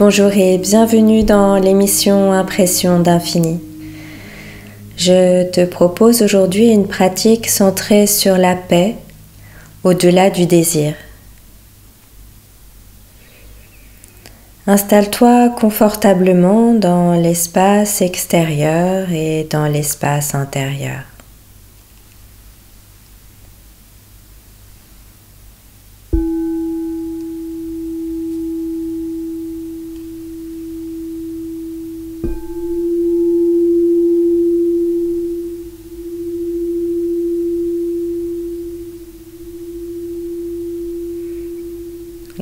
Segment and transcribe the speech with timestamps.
[0.00, 3.60] Bonjour et bienvenue dans l'émission Impression d'infini.
[4.96, 8.96] Je te propose aujourd'hui une pratique centrée sur la paix
[9.84, 10.94] au-delà du désir.
[14.66, 21.09] Installe-toi confortablement dans l'espace extérieur et dans l'espace intérieur.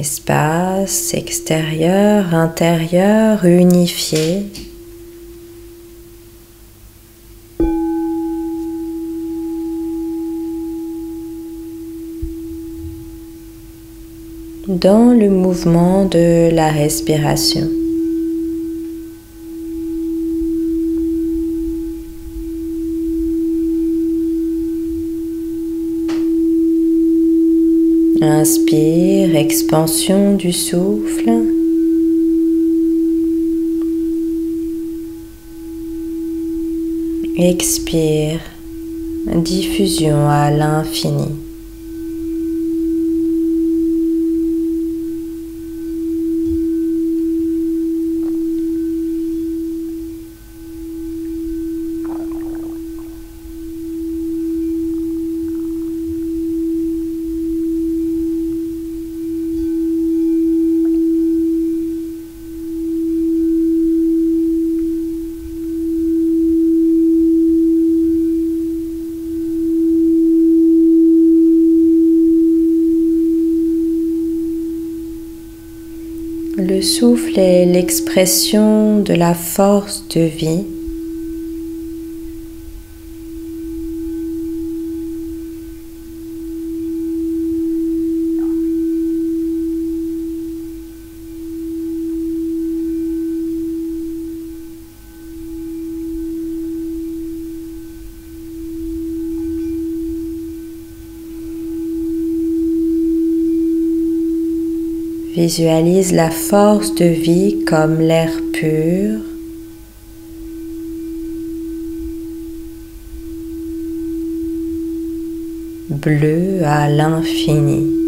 [0.00, 4.46] Espace extérieur, intérieur, unifié.
[14.68, 17.79] dans le mouvement de la respiration.
[28.22, 31.30] Inspire, expansion du souffle.
[37.38, 38.40] Expire,
[39.36, 41.49] diffusion à l'infini.
[77.36, 80.64] Est l'expression de la force de vie
[105.40, 109.20] Visualise la force de vie comme l'air pur.
[115.88, 118.00] bleu à l'infini.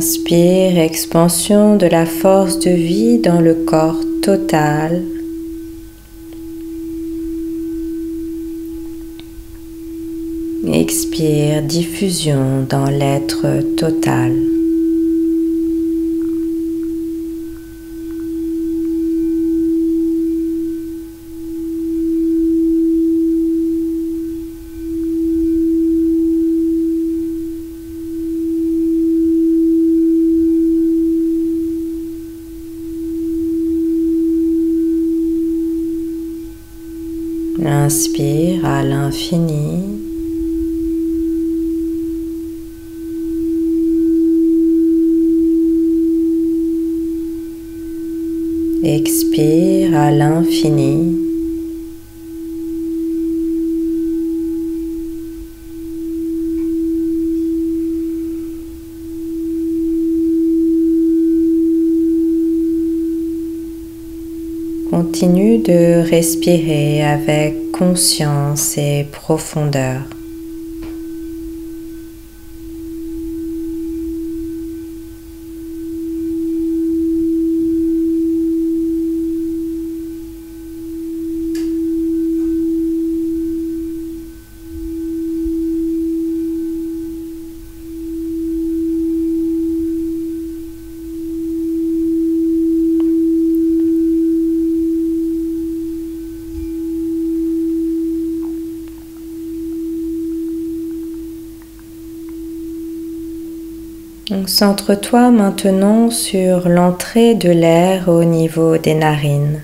[0.00, 5.02] Inspire, expansion de la force de vie dans le corps total.
[10.72, 14.49] Expire, diffusion dans l'être total.
[37.92, 39.82] Inspire à l'infini.
[48.84, 51.16] Expire à l'infini.
[64.90, 70.02] Continue de respirer avec conscience et profondeur.
[104.50, 109.62] Concentre-toi maintenant sur l'entrée de l'air au niveau des narines.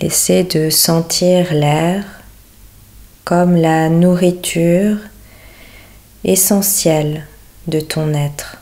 [0.00, 2.15] Essaie de sentir l'air
[3.26, 4.98] comme la nourriture
[6.22, 7.26] essentielle
[7.66, 8.55] de ton être.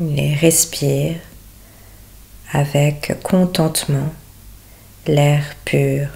[0.00, 1.16] Et respire
[2.52, 4.12] avec contentement
[5.06, 6.08] l'air pur.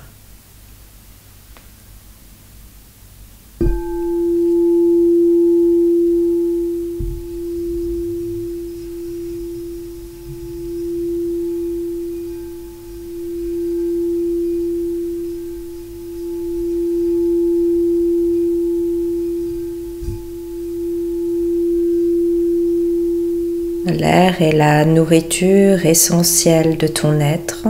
[24.38, 27.66] Est la nourriture essentielle de ton être.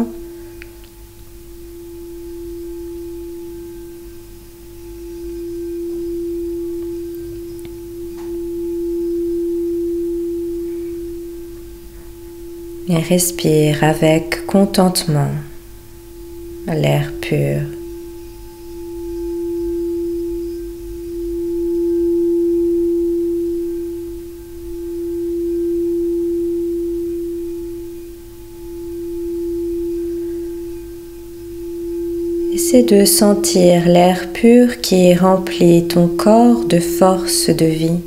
[12.88, 15.30] Et respire avec contentement
[16.66, 17.75] l'air pur.
[32.66, 38.00] Essaie de sentir l'air pur qui remplit ton corps de force de vie.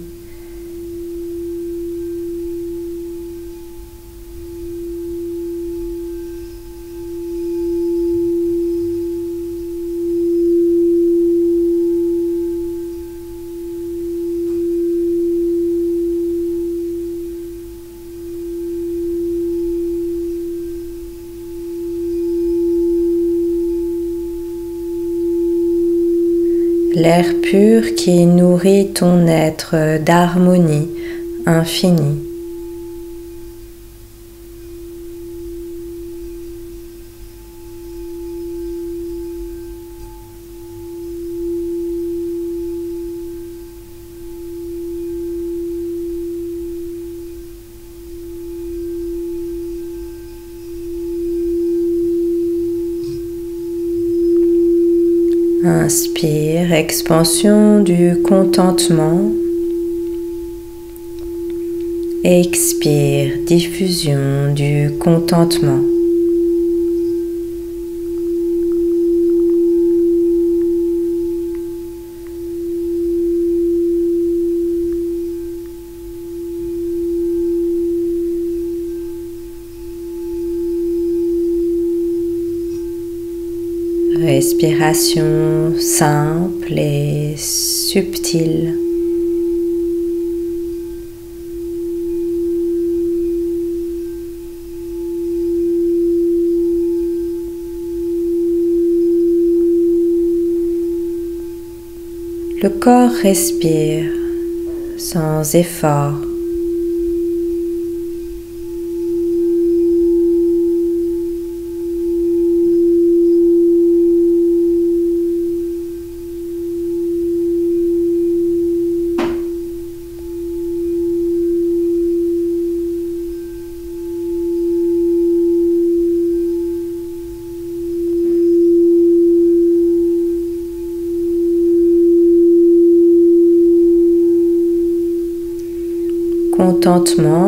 [27.09, 30.88] L'air pur qui nourrit ton être d'harmonie
[31.47, 32.28] infinie.
[55.89, 59.31] Inspire, expansion du contentement.
[62.24, 65.88] Expire, diffusion du contentement.
[84.49, 88.73] Respiration simple et subtile.
[102.61, 104.11] Le corps respire
[104.97, 106.29] sans effort.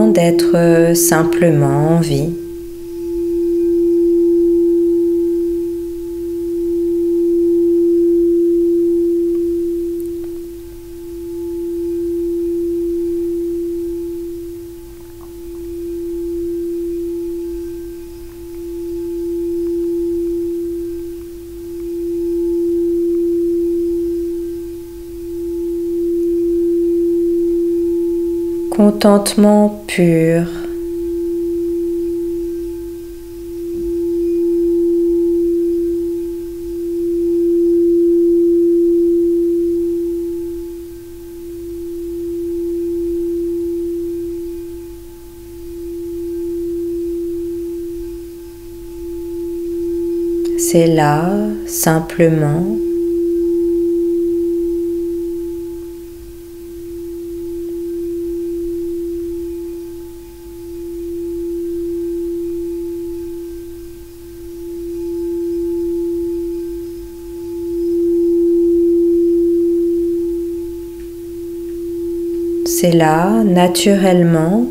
[0.08, 2.41] D'être simplement en vie.
[28.82, 30.48] contentement pur.
[50.58, 51.30] C'est là,
[51.68, 52.66] simplement,
[72.82, 74.66] c'est là naturellement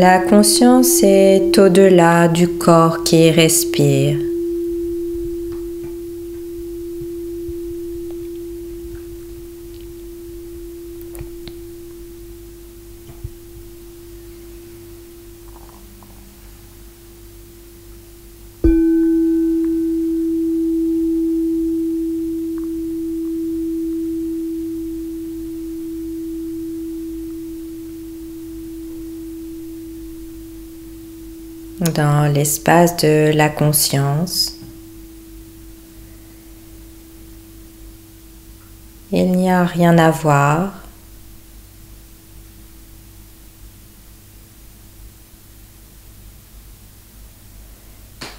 [0.00, 4.29] La conscience est au-delà du corps qui respire.
[32.00, 34.54] Dans l'espace de la conscience.
[39.12, 40.72] Il n'y a rien à voir.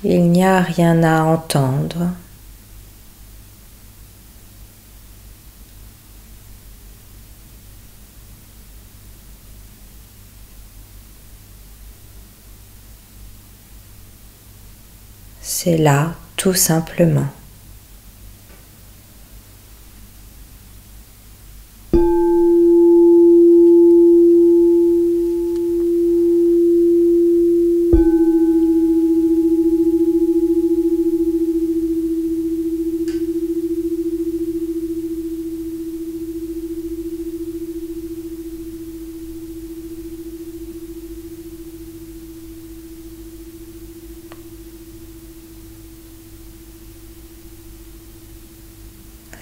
[0.03, 2.07] Il n'y a rien à entendre.
[15.53, 17.27] C'est là tout simplement.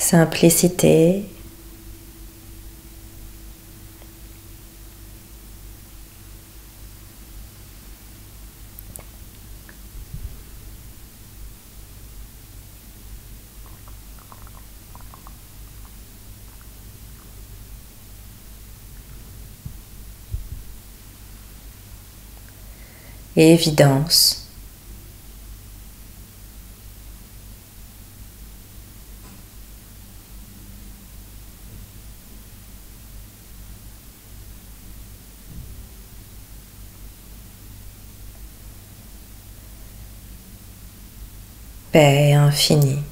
[0.09, 1.23] Simplicité.
[23.35, 24.48] évidence.
[41.91, 43.08] Paix infinie.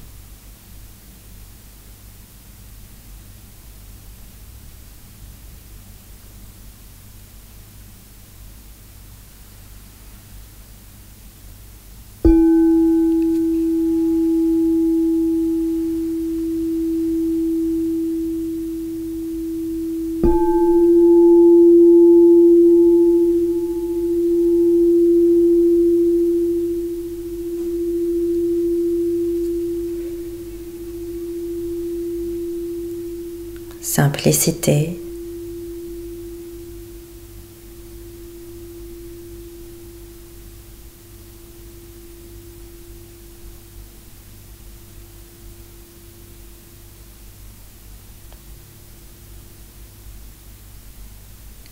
[34.32, 34.98] Simplicité.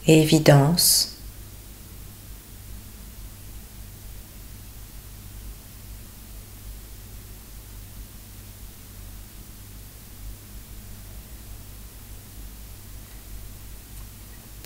[0.08, 1.05] évidence.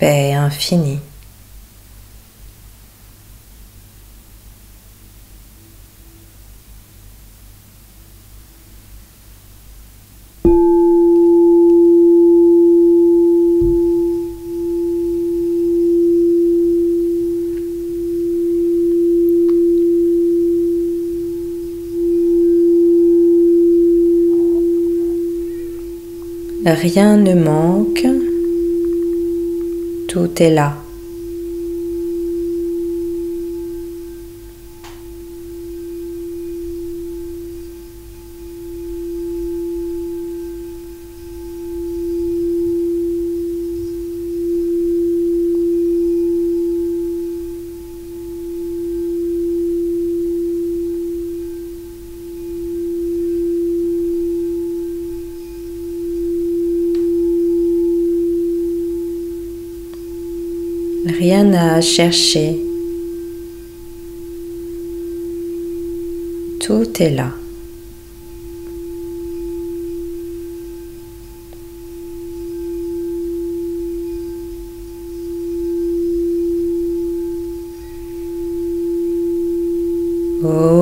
[0.00, 0.98] Paix infinie.
[26.64, 28.09] Rien ne manque
[30.10, 30.89] tout est là.
[61.50, 62.56] Rien à chercher.
[66.60, 67.32] Tout est là.
[80.44, 80.79] Om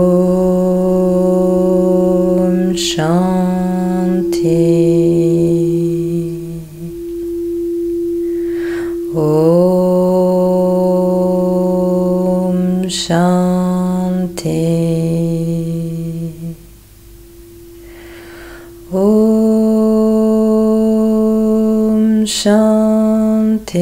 [22.28, 23.80] Shanti.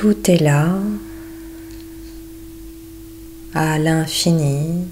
[0.00, 0.78] Tout est là,
[3.52, 4.86] à l'infini,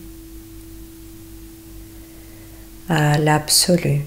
[2.91, 4.03] à l'absolu.